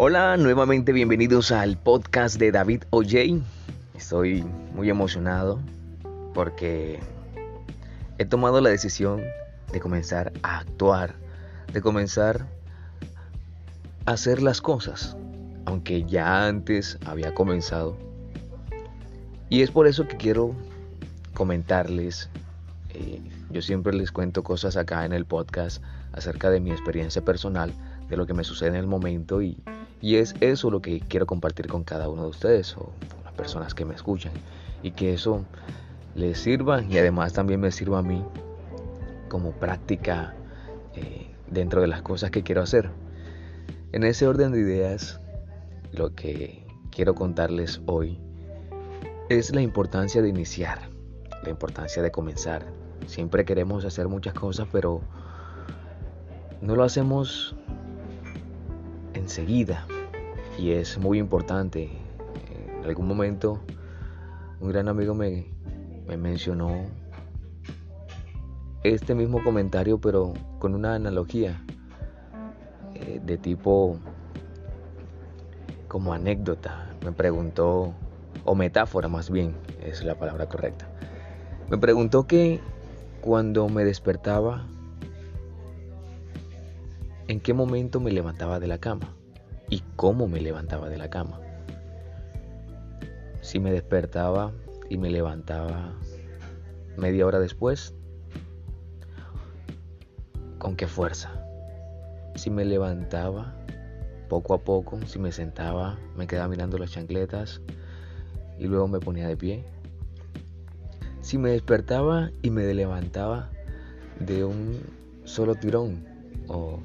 [0.00, 3.42] Hola, nuevamente bienvenidos al podcast de David OJ.
[3.96, 5.58] Estoy muy emocionado
[6.34, 7.00] porque
[8.16, 9.24] he tomado la decisión
[9.72, 11.16] de comenzar a actuar,
[11.72, 12.46] de comenzar
[14.06, 15.16] a hacer las cosas,
[15.64, 17.96] aunque ya antes había comenzado.
[19.50, 20.54] Y es por eso que quiero
[21.34, 22.30] comentarles,
[22.90, 27.72] eh, yo siempre les cuento cosas acá en el podcast acerca de mi experiencia personal,
[28.08, 29.60] de lo que me sucede en el momento y
[30.00, 32.92] y es eso lo que quiero compartir con cada uno de ustedes o
[33.24, 34.32] las personas que me escuchan.
[34.82, 35.44] Y que eso
[36.14, 38.24] les sirva y además también me sirva a mí
[39.28, 40.34] como práctica
[40.94, 42.90] eh, dentro de las cosas que quiero hacer.
[43.92, 45.20] En ese orden de ideas,
[45.92, 48.18] lo que quiero contarles hoy
[49.28, 50.88] es la importancia de iniciar,
[51.42, 52.66] la importancia de comenzar.
[53.06, 55.00] Siempre queremos hacer muchas cosas, pero
[56.60, 57.54] no lo hacemos
[59.28, 59.86] enseguida
[60.58, 61.90] y es muy importante.
[62.78, 63.60] En algún momento
[64.58, 65.46] un gran amigo me,
[66.06, 66.86] me mencionó
[68.84, 71.62] este mismo comentario pero con una analogía
[72.94, 73.98] eh, de tipo
[75.88, 76.86] como anécdota.
[77.04, 77.92] Me preguntó,
[78.46, 80.88] o metáfora más bien, es la palabra correcta.
[81.68, 82.60] Me preguntó que
[83.20, 84.66] cuando me despertaba,
[87.28, 89.17] ¿en qué momento me levantaba de la cama?
[89.70, 91.40] Y cómo me levantaba de la cama.
[93.40, 94.52] Si me despertaba
[94.88, 95.94] y me levantaba
[96.96, 97.94] media hora después,
[100.58, 101.32] ¿con qué fuerza?
[102.34, 103.54] Si me levantaba
[104.28, 107.60] poco a poco, si me sentaba, me quedaba mirando las chancletas
[108.58, 109.64] y luego me ponía de pie.
[111.20, 113.50] Si me despertaba y me levantaba
[114.20, 114.80] de un
[115.24, 116.04] solo tirón
[116.48, 116.80] o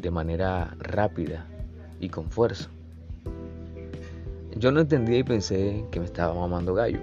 [0.00, 1.46] de manera rápida
[2.00, 2.68] y con fuerza.
[4.56, 7.00] Yo no entendía y pensé que me estaba mamando gallo.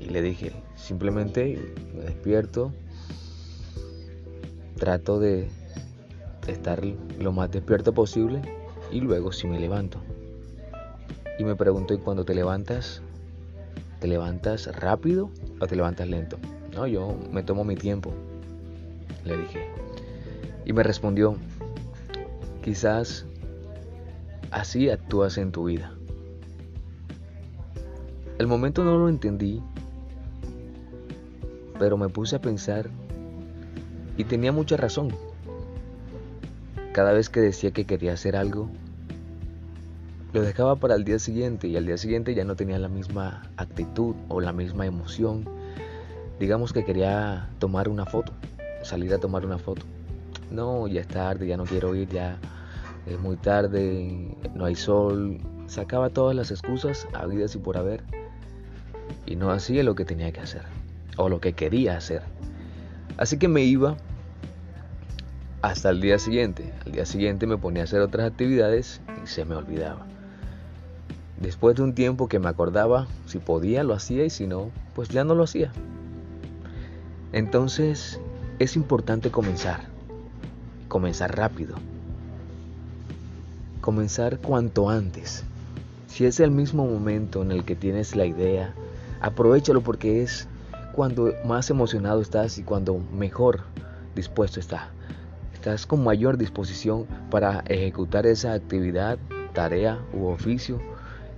[0.00, 1.58] Y le dije, simplemente
[1.94, 2.72] me despierto,
[4.76, 5.48] trato de
[6.48, 6.82] estar
[7.18, 8.40] lo más despierto posible
[8.90, 9.98] y luego si me levanto.
[11.38, 13.02] Y me preguntó, ¿y cuando te levantas?
[14.00, 16.38] ¿Te levantas rápido o te levantas lento?
[16.74, 18.12] No, yo me tomo mi tiempo,
[19.24, 19.66] le dije.
[20.64, 21.36] Y me respondió,
[22.66, 23.24] Quizás
[24.50, 25.92] así actúas en tu vida.
[28.40, 29.62] El momento no lo entendí,
[31.78, 32.90] pero me puse a pensar
[34.16, 35.14] y tenía mucha razón.
[36.92, 38.68] Cada vez que decía que quería hacer algo,
[40.32, 43.48] lo dejaba para el día siguiente y al día siguiente ya no tenía la misma
[43.56, 45.44] actitud o la misma emoción.
[46.40, 48.32] Digamos que quería tomar una foto,
[48.82, 49.82] salir a tomar una foto.
[50.50, 52.40] No, ya es tarde, ya no quiero ir, ya
[53.06, 58.02] es muy tarde, no hay sol, sacaba todas las excusas habidas y por haber
[59.26, 60.62] y no hacía lo que tenía que hacer
[61.16, 62.22] o lo que quería hacer.
[63.16, 63.96] Así que me iba
[65.62, 66.72] hasta el día siguiente.
[66.84, 70.06] Al día siguiente me ponía a hacer otras actividades y se me olvidaba.
[71.40, 75.10] Después de un tiempo que me acordaba, si podía lo hacía y si no, pues
[75.10, 75.70] ya no lo hacía.
[77.32, 78.20] Entonces
[78.58, 79.80] es importante comenzar,
[80.88, 81.76] comenzar rápido
[83.86, 85.44] comenzar cuanto antes.
[86.08, 88.74] Si es el mismo momento en el que tienes la idea,
[89.20, 90.48] aprovechalo porque es
[90.92, 93.60] cuando más emocionado estás y cuando mejor
[94.16, 94.88] dispuesto estás.
[95.54, 99.18] Estás con mayor disposición para ejecutar esa actividad,
[99.52, 100.80] tarea u oficio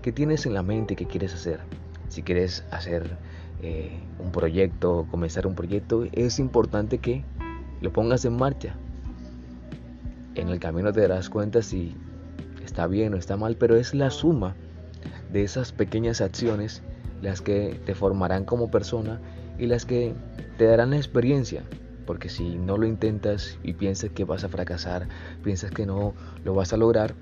[0.00, 1.60] que tienes en la mente que quieres hacer.
[2.08, 3.18] Si quieres hacer
[3.60, 7.24] eh, un proyecto, comenzar un proyecto, es importante que
[7.82, 8.74] lo pongas en marcha.
[10.34, 11.94] En el camino te darás cuenta si
[12.68, 14.54] está bien o está mal, pero es la suma
[15.32, 16.82] de esas pequeñas acciones
[17.22, 19.20] las que te formarán como persona
[19.58, 20.14] y las que
[20.58, 21.62] te darán la experiencia.
[22.06, 25.08] Porque si no lo intentas y piensas que vas a fracasar,
[25.42, 27.14] piensas que no lo vas a lograr,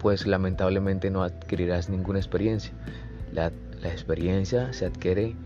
[0.00, 2.72] pues lamentablemente no adquirirás ninguna experiencia.
[3.32, 5.36] La, la experiencia se adquiere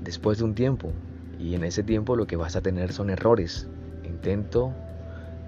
[0.00, 0.92] después de un tiempo
[1.38, 3.68] y en ese tiempo lo que vas a tener son errores.
[4.04, 4.72] Intento,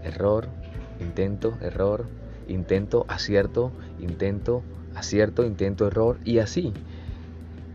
[0.04, 0.48] error,
[1.00, 2.06] intento, error,
[2.48, 4.62] intento, acierto, intento,
[4.94, 6.72] acierto, intento, error y así.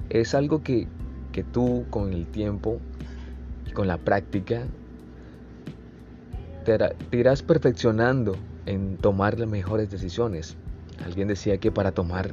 [0.10, 0.88] Es algo que,
[1.32, 2.80] que tú con el tiempo,
[3.74, 4.66] con la práctica,
[6.66, 6.78] te,
[7.12, 8.36] irás perfeccionando
[8.66, 10.56] en tomar las mejores decisiones.
[11.04, 12.32] Alguien decía que para tomar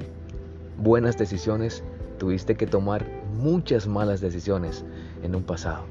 [0.77, 1.83] buenas decisiones
[2.19, 4.85] tuviste que tomar muchas malas decisiones
[5.23, 5.85] en un pasado.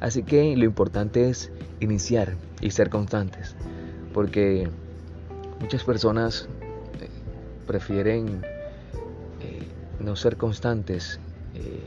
[0.00, 3.54] Así que lo importante es iniciar y ser constantes,
[4.14, 4.68] porque
[5.60, 6.48] Muchas personas
[7.00, 7.08] eh,
[7.66, 8.42] prefieren
[9.40, 9.62] eh,
[10.00, 11.20] no ser constantes
[11.54, 11.82] eh,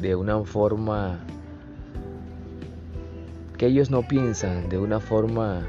[0.00, 1.20] de una forma
[3.58, 5.66] que ellos no piensan, de una forma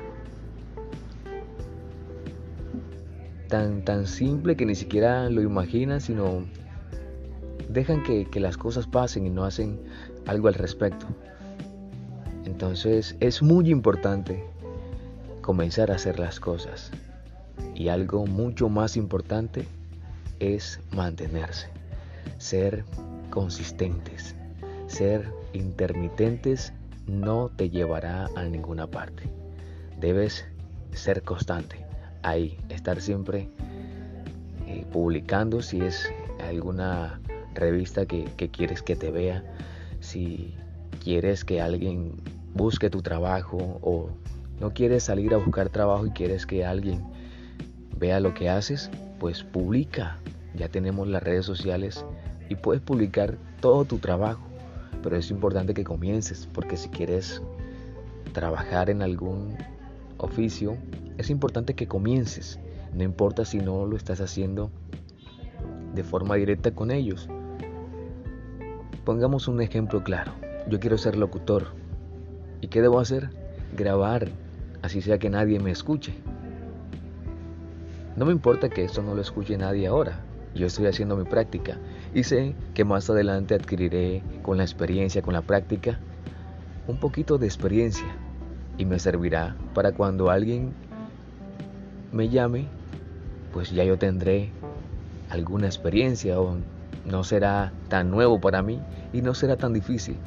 [3.50, 6.46] tan, tan simple que ni siquiera lo imaginan, sino
[7.68, 9.82] dejan que, que las cosas pasen y no hacen
[10.28, 11.08] algo al respecto.
[12.46, 14.46] Entonces es muy importante
[15.42, 16.92] comenzar a hacer las cosas.
[17.76, 19.66] Y algo mucho más importante
[20.40, 21.68] es mantenerse,
[22.38, 22.84] ser
[23.30, 24.36] consistentes,
[24.88, 26.74] ser intermitentes
[27.08, 29.24] no te llevará a ninguna parte.
[30.00, 30.46] Debes
[30.92, 31.86] ser constante,
[32.24, 33.50] ahí, estar siempre
[34.68, 36.10] eh, publicando si es
[36.48, 37.20] alguna
[37.54, 39.44] revista que, que quieres que te vea,
[40.00, 40.54] si
[41.04, 42.14] quieres que alguien
[42.54, 44.10] busque tu trabajo o
[44.60, 47.04] no quieres salir a buscar trabajo y quieres que alguien
[48.00, 50.18] vea lo que haces, pues publica.
[50.56, 52.06] Ya tenemos las redes sociales
[52.48, 54.42] y puedes publicar todo tu trabajo.
[55.04, 57.42] Pero es importante que comiences, porque si quieres
[58.34, 59.58] trabajar en algún
[60.18, 60.78] oficio,
[61.18, 62.60] es importante que comiences.
[62.94, 64.72] No importa si no lo estás haciendo
[65.94, 67.30] de forma directa con ellos.
[69.06, 70.34] Pongamos un ejemplo claro.
[70.68, 71.68] Yo quiero ser locutor.
[72.62, 73.30] ¿Y qué debo hacer?
[73.76, 74.30] Grabar,
[74.82, 76.14] así sea que nadie me escuche.
[78.20, 80.20] No me importa que esto no lo escuche nadie ahora.
[80.54, 81.78] Yo estoy haciendo mi práctica
[82.14, 85.98] y sé que más adelante adquiriré con la experiencia, con la práctica,
[86.86, 88.04] un poquito de experiencia
[88.78, 90.74] y me servirá para cuando alguien
[92.12, 92.66] me llame,
[93.54, 94.52] pues ya yo tendré
[95.30, 96.58] alguna experiencia o
[97.06, 98.82] no será tan nuevo para mí
[99.14, 100.18] y no será tan difícil.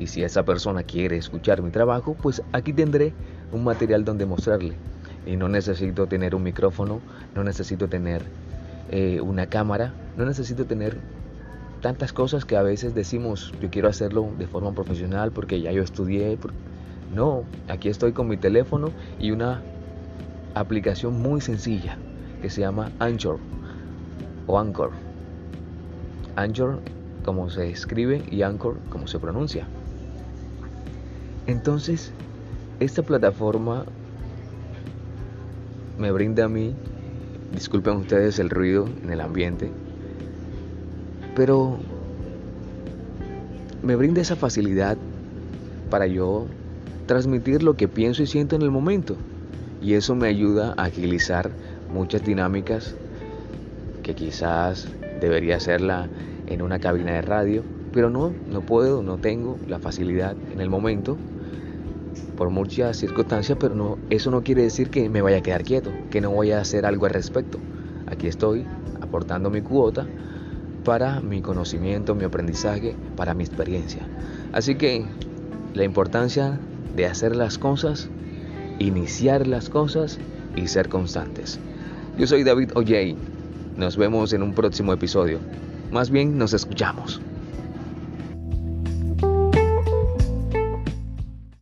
[0.00, 3.12] Y si esa persona quiere escuchar mi trabajo, pues aquí tendré
[3.52, 4.76] un material donde mostrarle.
[5.26, 7.00] Y no necesito tener un micrófono,
[7.34, 8.22] no necesito tener
[8.90, 10.96] eh, una cámara, no necesito tener
[11.80, 15.82] tantas cosas que a veces decimos, yo quiero hacerlo de forma profesional porque ya yo
[15.82, 16.38] estudié.
[17.14, 19.62] No, aquí estoy con mi teléfono y una
[20.54, 21.98] aplicación muy sencilla
[22.40, 23.38] que se llama Anchor
[24.46, 24.90] o Anchor.
[26.36, 26.80] Anchor
[27.24, 29.66] como se escribe y Anchor como se pronuncia.
[31.46, 32.12] Entonces,
[32.80, 33.84] esta plataforma
[35.98, 36.74] me brinda a mí,
[37.52, 39.70] disculpen ustedes el ruido en el ambiente,
[41.34, 41.78] pero
[43.82, 44.96] me brinda esa facilidad
[45.90, 46.46] para yo
[47.06, 49.16] transmitir lo que pienso y siento en el momento.
[49.80, 51.50] Y eso me ayuda a agilizar
[51.92, 52.94] muchas dinámicas
[54.02, 54.88] que quizás
[55.20, 56.08] debería hacerla
[56.46, 57.62] en una cabina de radio,
[57.92, 61.16] pero no, no puedo, no tengo la facilidad en el momento
[62.36, 65.90] por muchas circunstancias, pero no, eso no quiere decir que me vaya a quedar quieto,
[66.10, 67.58] que no voy a hacer algo al respecto.
[68.06, 68.66] Aquí estoy
[69.00, 70.06] aportando mi cuota
[70.84, 74.06] para mi conocimiento, mi aprendizaje, para mi experiencia.
[74.52, 75.04] Así que
[75.74, 76.58] la importancia
[76.94, 78.08] de hacer las cosas,
[78.78, 80.18] iniciar las cosas
[80.54, 81.58] y ser constantes.
[82.18, 83.16] Yo soy David O'Jay.
[83.76, 85.38] Nos vemos en un próximo episodio.
[85.90, 87.20] Más bien nos escuchamos.